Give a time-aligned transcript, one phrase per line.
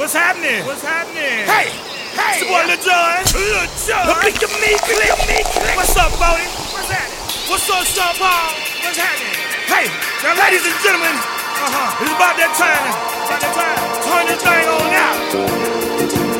[0.00, 0.64] What's happening?
[0.64, 1.44] What's happening?
[1.44, 1.68] Hey,
[2.16, 3.20] hey, it's your boy Lil Jon.
[3.36, 4.08] Lil Jon.
[4.16, 5.76] Click me, click me, click.
[5.76, 6.48] What's up, Bodie?
[6.72, 7.20] What's happening?
[7.52, 8.56] What's up, Sean Paul?
[8.80, 9.36] What's happening?
[9.68, 9.92] Hey,
[10.24, 12.80] now, ladies and gentlemen, uh-huh, it's about that time.
[13.28, 13.76] About that time.
[14.00, 15.20] Turn this thing on out.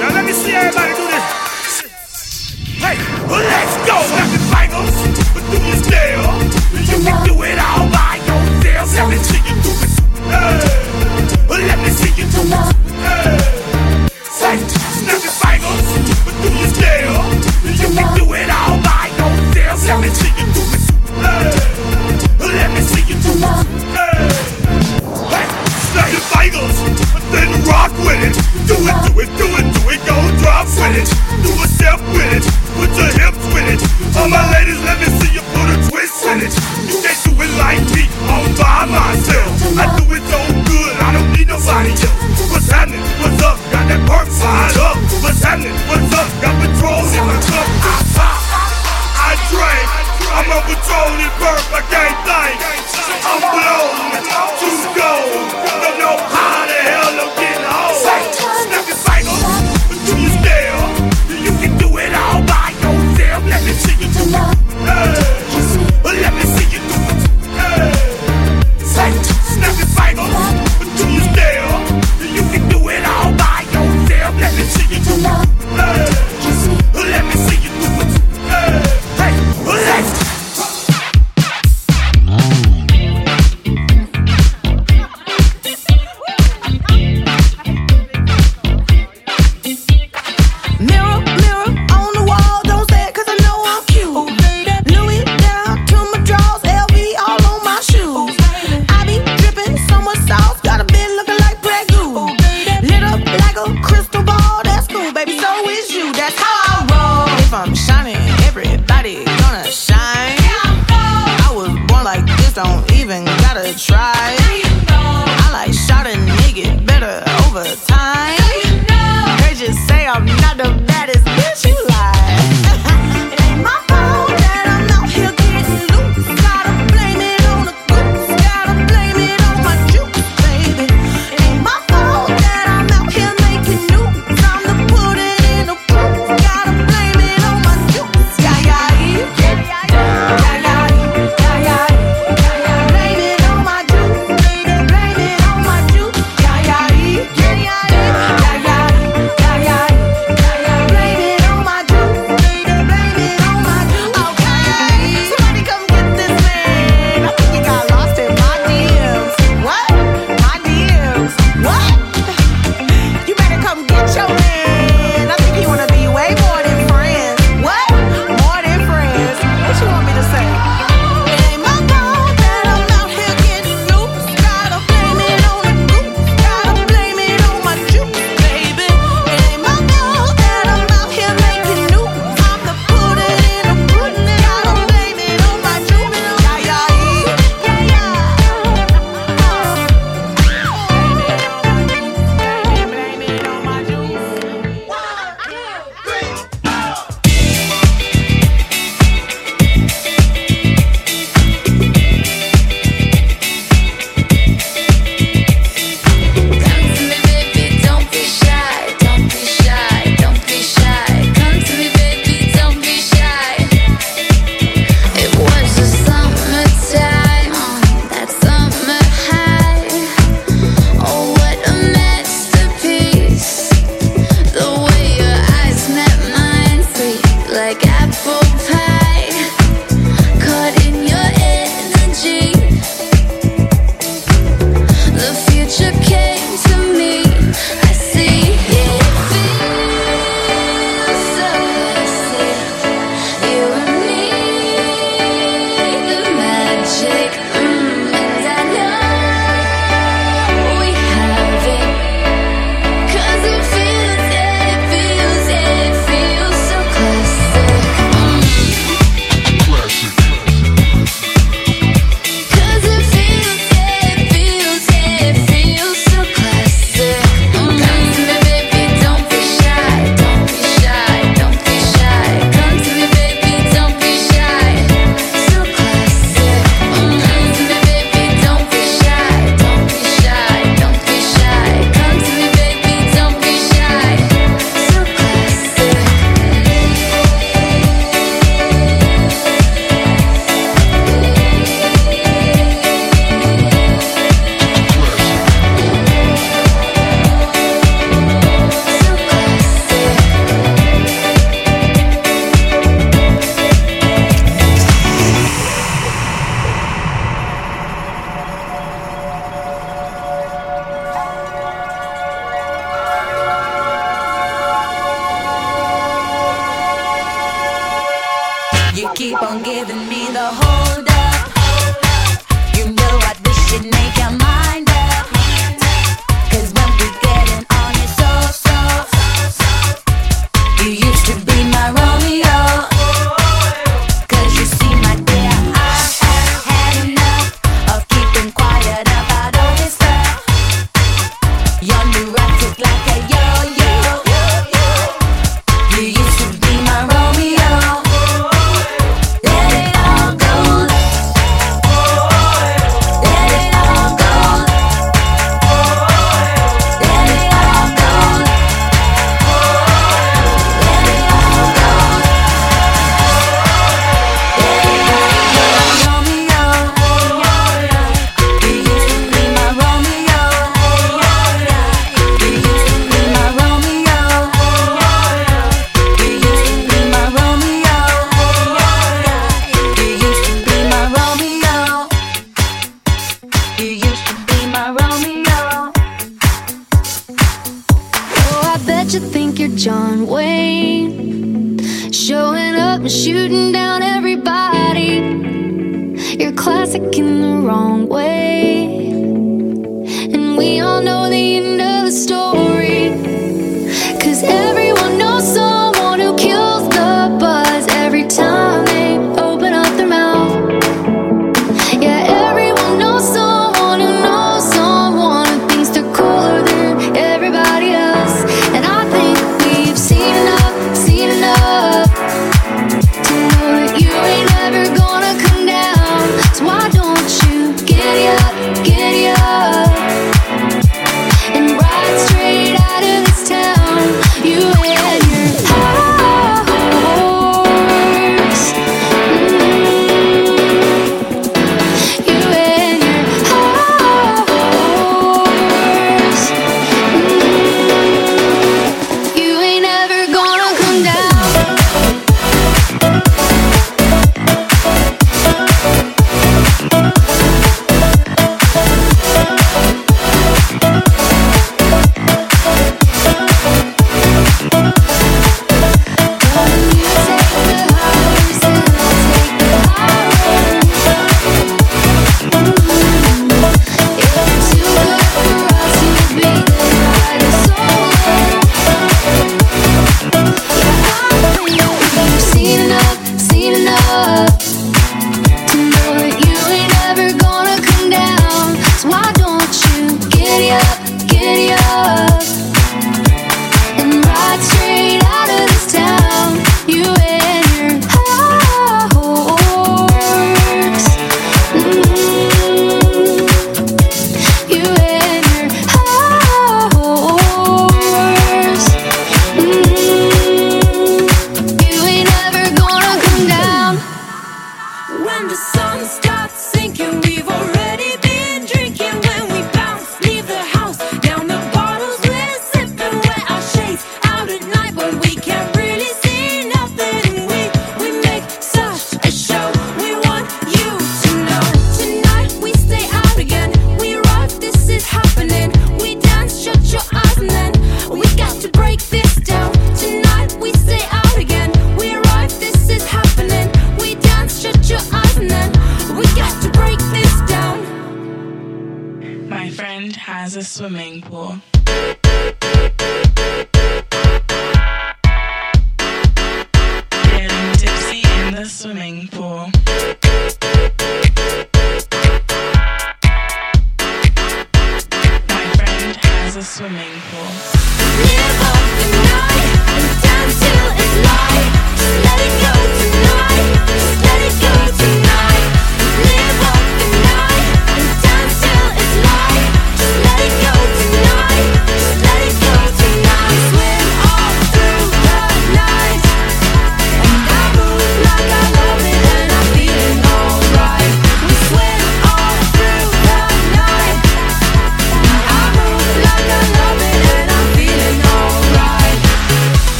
[0.00, 1.84] Now let me see everybody do this.
[2.80, 2.96] Hey,
[3.28, 4.00] well, let's go.
[4.08, 4.96] Snapping fingers,
[5.36, 6.32] but do you still?
[6.80, 8.88] You can do it all by yourself.
[8.96, 9.92] Let me see you do it.
[10.32, 12.72] Hey, well, let me see you do it.
[13.04, 13.49] Hey,
[17.90, 19.82] Do it all by yourself.
[19.88, 20.82] Let me see you do it.
[22.38, 23.80] Let me see you do it.
[26.10, 26.68] Your
[27.32, 28.34] then rock with it.
[28.66, 30.00] Do it, do it, do it, do it.
[30.06, 31.10] Go drop with it.
[31.42, 32.44] Do a step with it.
[32.78, 33.82] Put your hips with it.
[34.16, 35.49] All my ladies, let me see you
[35.90, 36.54] twist in it.
[36.86, 38.06] You can't do it like me.
[38.30, 39.50] I'm by myself.
[39.74, 40.40] I do it so
[40.70, 42.50] good, I don't need nobody else.
[42.54, 43.02] What's happening?
[43.18, 43.58] What's up?
[43.74, 44.96] Got that perk fired up.
[45.18, 45.74] What's happening?
[45.90, 46.30] What's up?
[46.38, 47.66] Got Patron in my cup.
[47.82, 48.38] I pop.
[49.18, 49.88] I drink.
[50.30, 51.62] I'm on Patron in perk.
[51.74, 52.58] I can't think.
[53.26, 53.94] I'm blown.
[54.62, 55.46] Too gold.
[55.82, 56.49] Don't know how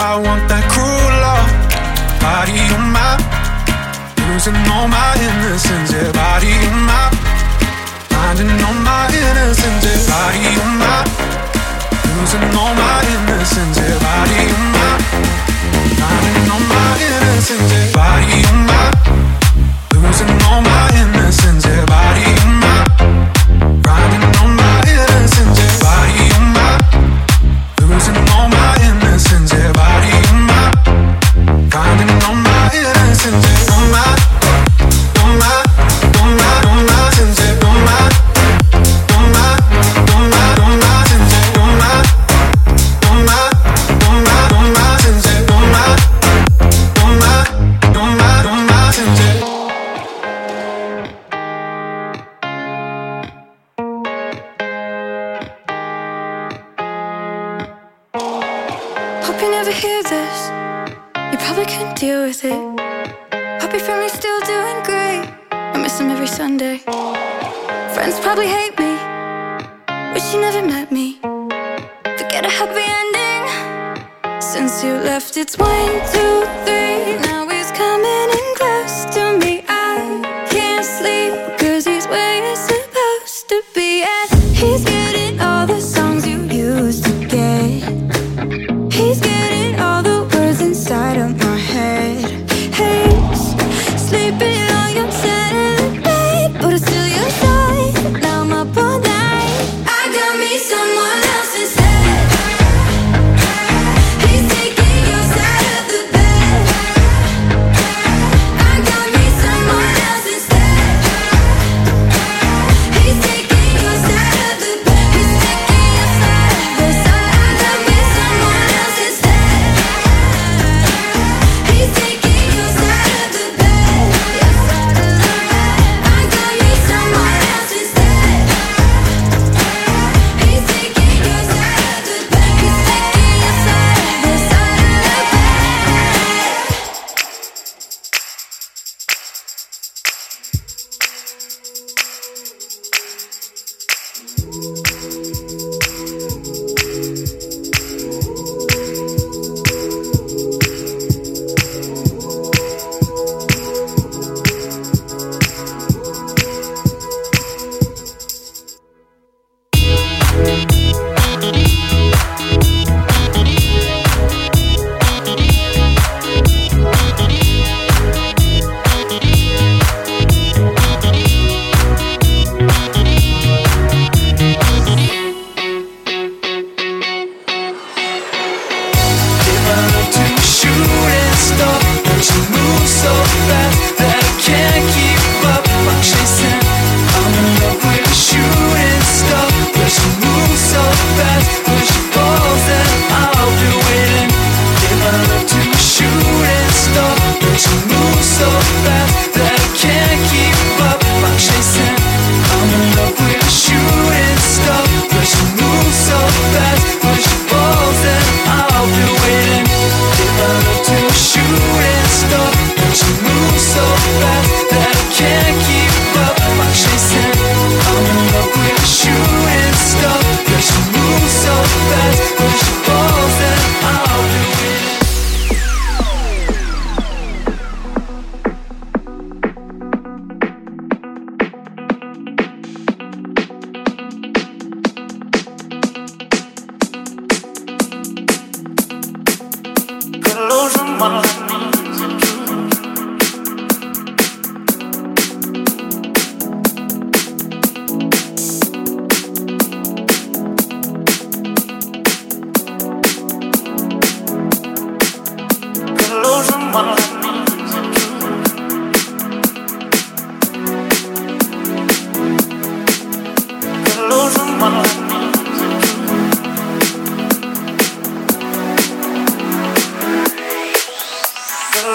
[0.00, 1.50] I want that cruel love.
[2.22, 3.18] Body on my,
[4.30, 5.90] losing all my innocence.
[5.90, 7.10] Yeah, body on my,
[8.06, 9.82] finding all my innocence.
[9.82, 11.02] Yeah, body on my,
[12.14, 13.74] losing all my innocence.
[13.74, 14.90] Yeah, body on my,
[15.98, 17.66] finding all my innocence.
[17.66, 18.86] Yeah, body on my,
[19.98, 21.17] losing all my innocence.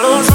[0.02, 0.33] lose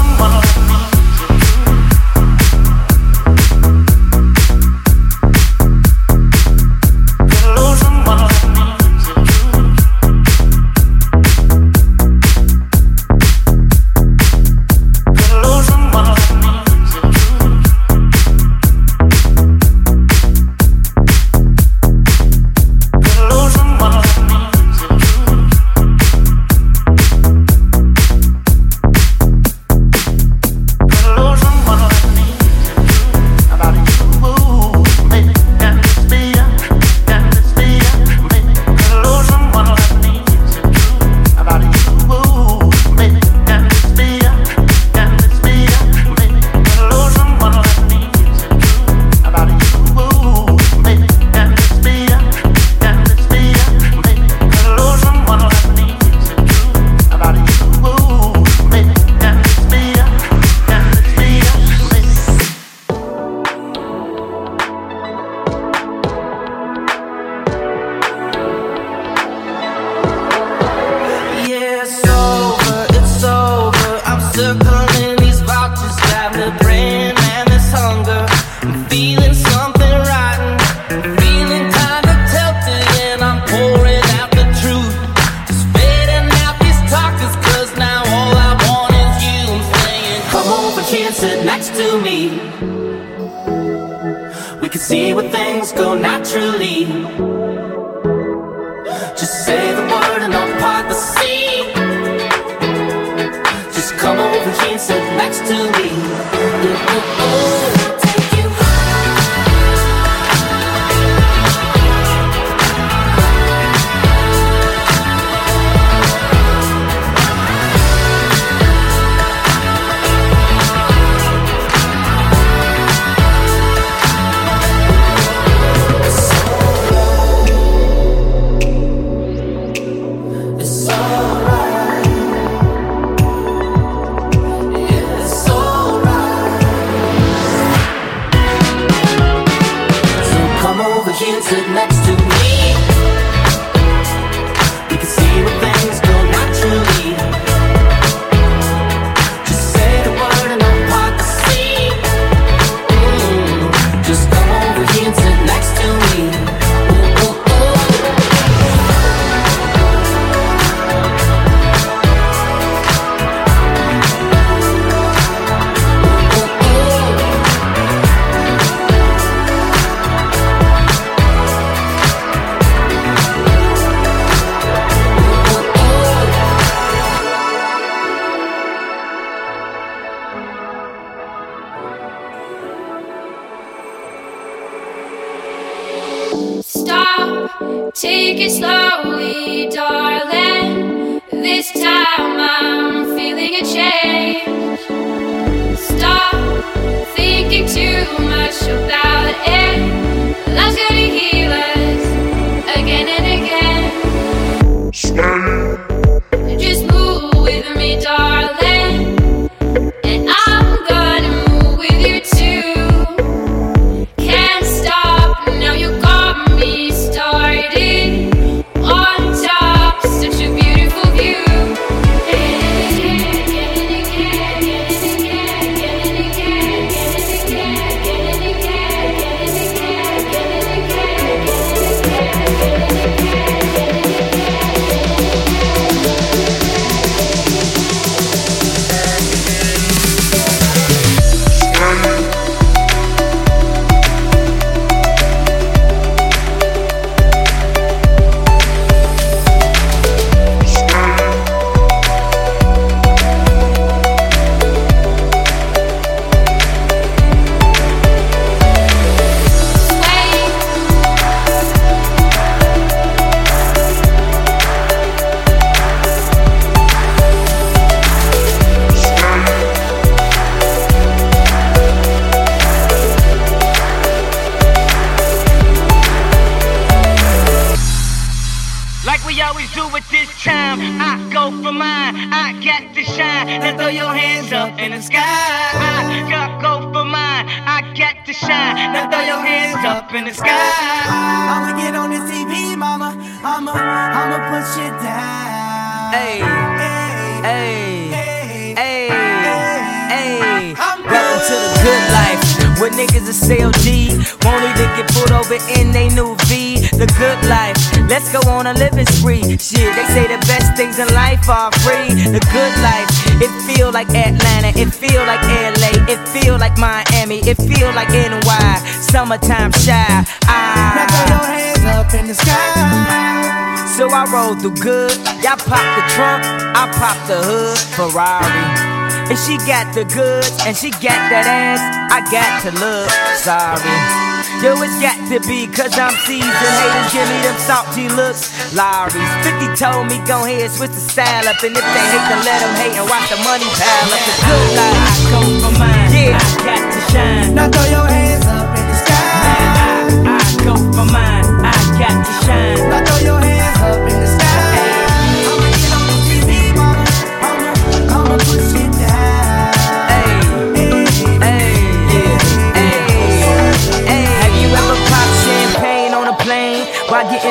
[306.14, 306.80] new V.
[306.96, 307.76] The good life,
[308.08, 309.42] let's go on a living spree.
[309.58, 312.10] Shit, they say the best things in life are free.
[312.36, 313.08] The good life,
[313.40, 318.10] it feel like Atlanta, it feel like LA, it feel like Miami, it feel like
[318.10, 318.72] NY.
[319.10, 320.24] Summertime Chi.
[320.46, 320.92] Ah.
[320.96, 323.96] Now throw your I, hands up in the sky.
[323.96, 325.16] so I roll through good.
[325.42, 326.44] Y'all pop the trunk,
[326.76, 327.78] I pop the hood.
[327.96, 328.90] Ferrari.
[329.30, 331.78] And she got the goods, and she got that ass.
[332.10, 334.39] I got to look sorry.
[334.60, 336.52] Yo, it's got to be, cause I'm seasoned.
[336.52, 338.52] Haters give me them salty looks.
[338.76, 341.56] Lawry's 50 told me go ahead, switch the style up.
[341.64, 344.20] And if they hate, then let them hate and watch the money pile up.
[344.20, 346.12] The good life, I go for mine.
[346.12, 347.54] Yeah, I got to shine.
[347.54, 348.19] Now throw your hands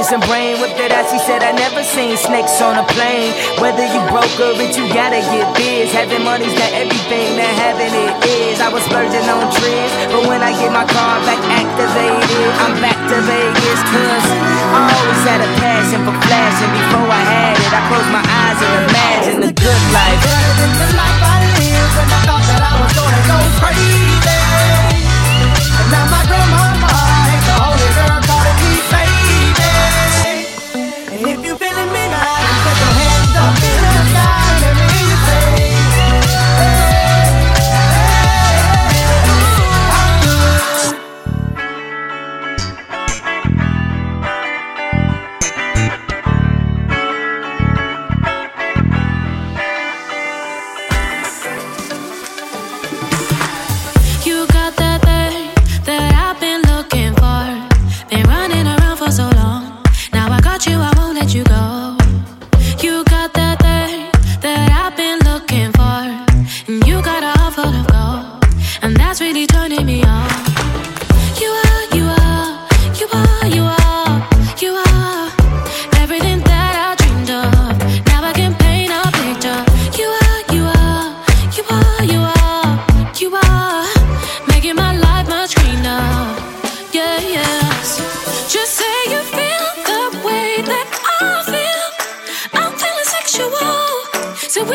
[0.10, 3.30] Some brain whipped that ass, he said I never seen snakes on a plane.
[3.62, 5.94] Whether you broke or rich, you gotta get biz.
[5.94, 8.58] Having money's not everything that having it is.
[8.58, 12.26] I was splurging on trips, but when I get my car back activated,
[12.58, 13.82] I'm back to Vegas.
[13.86, 14.28] Cause
[14.74, 15.49] I always had a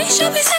[0.09, 0.54] Show me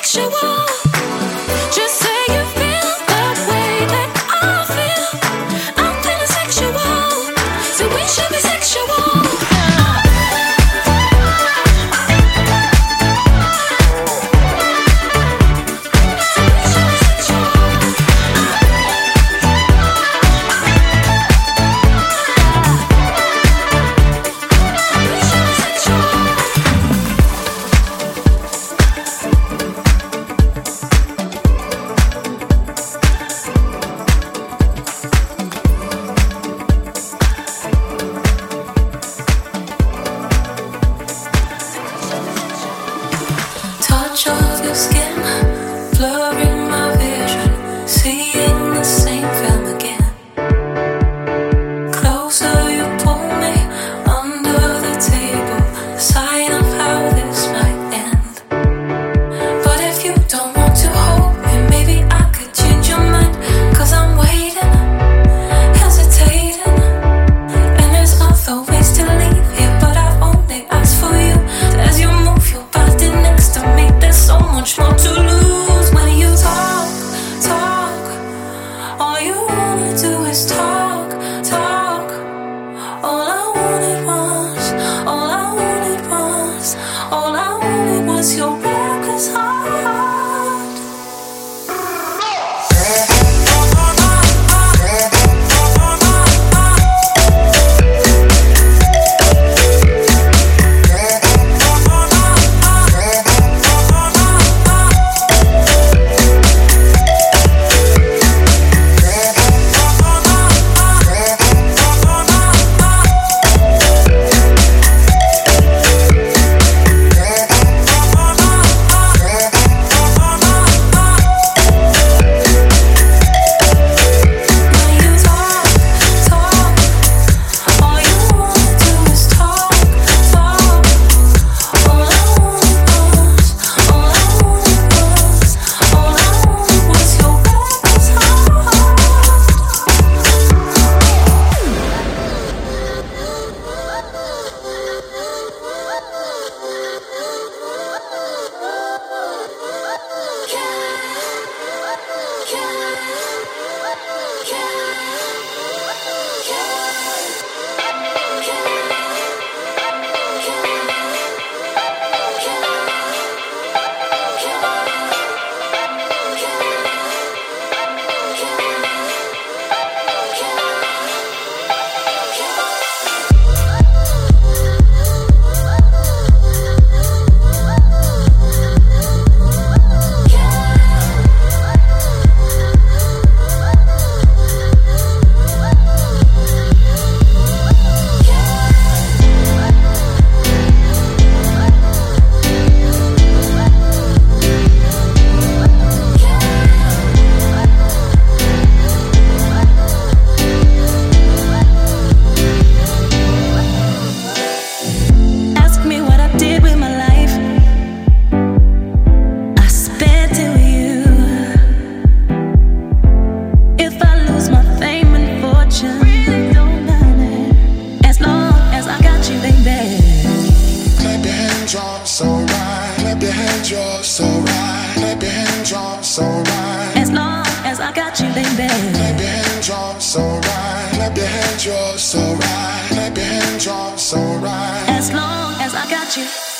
[228.19, 228.67] you, baby.
[228.93, 230.89] Clap your hands, y'all, so right.
[230.93, 232.88] Clap your hands, y'all, so right.
[232.89, 234.86] Clap your hands, y'all, so right.
[234.88, 236.54] As long as I got you.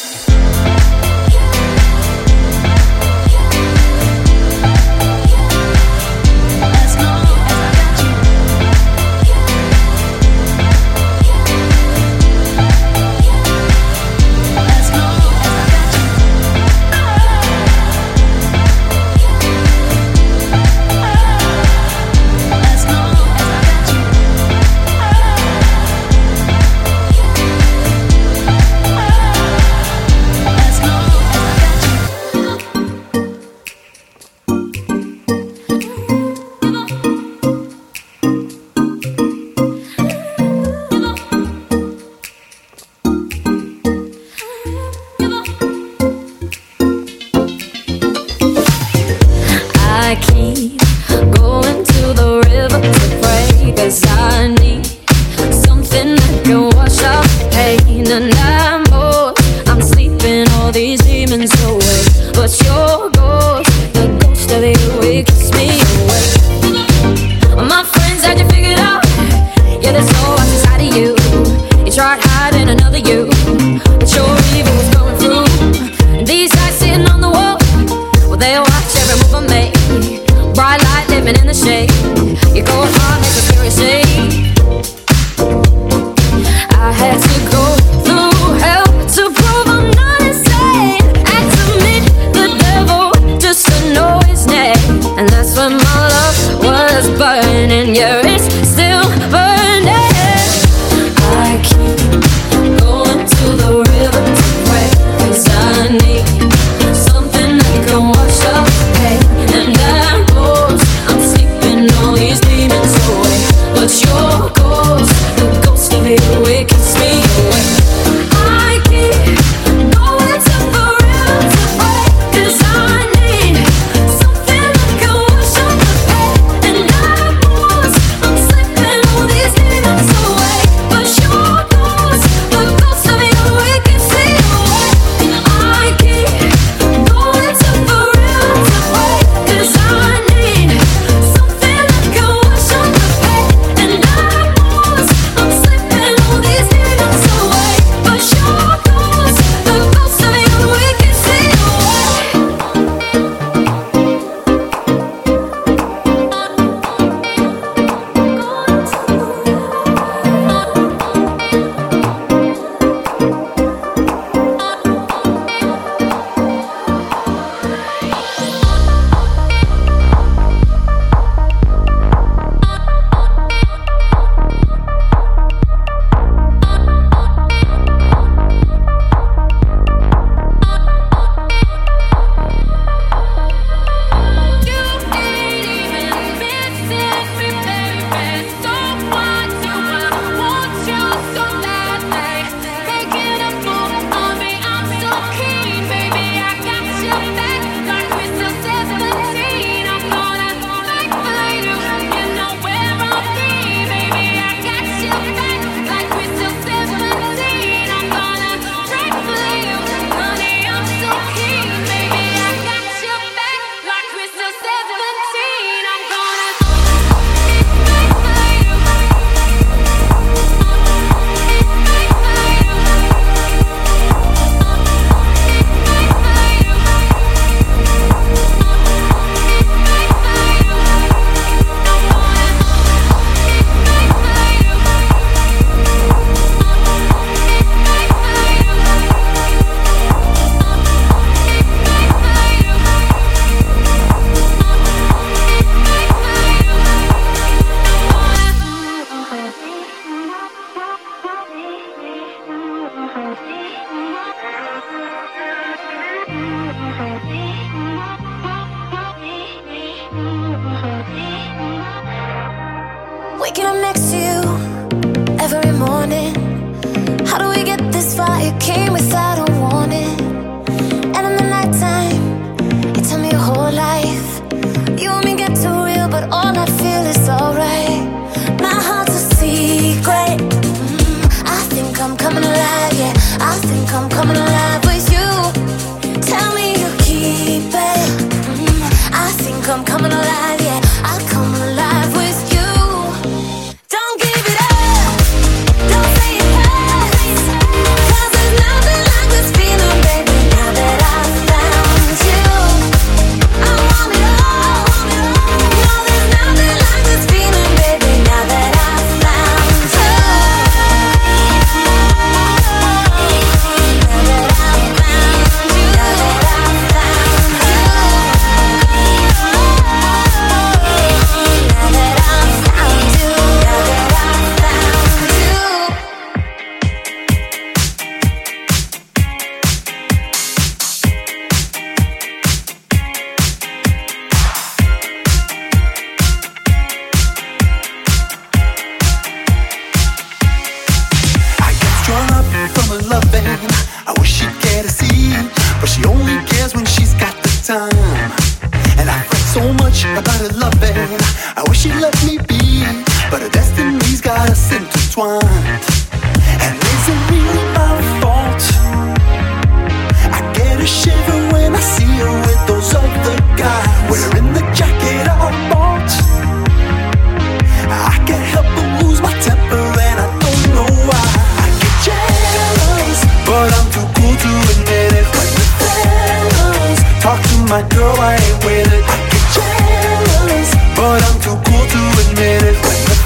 [378.66, 379.06] with it.
[379.32, 382.76] Get jealous, but I'm too cool to admit it.
[382.82, 383.18] When the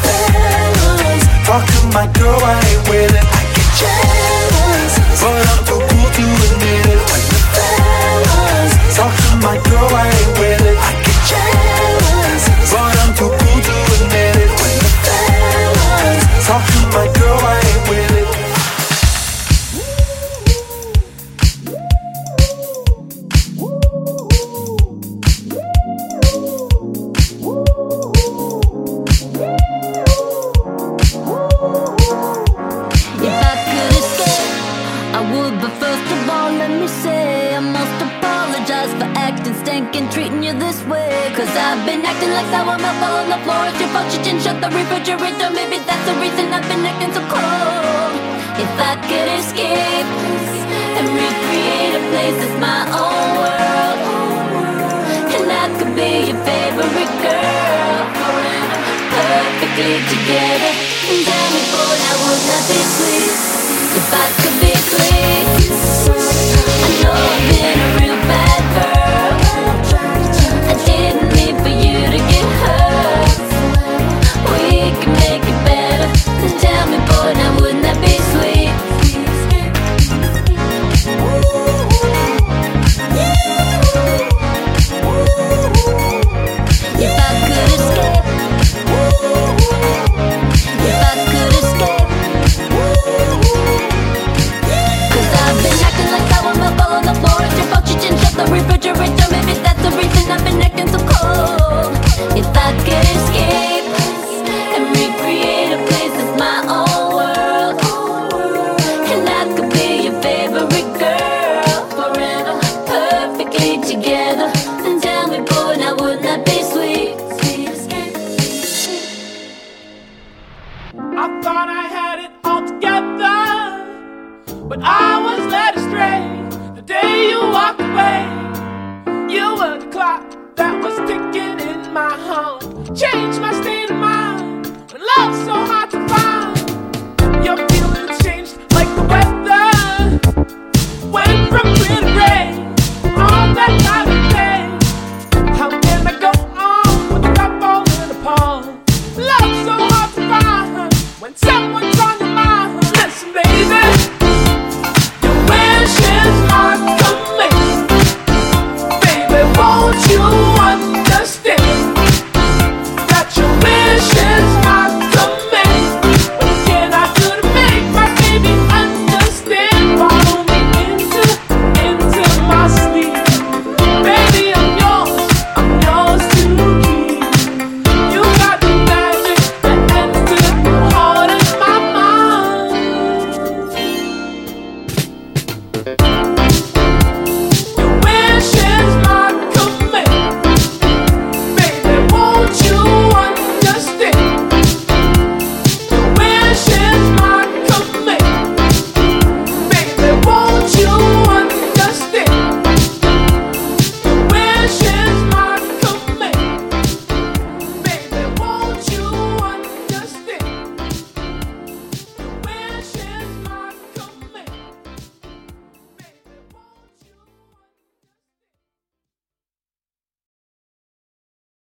[1.46, 3.39] talk to my girl, I ain't with it.